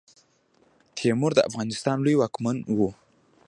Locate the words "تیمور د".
0.95-1.39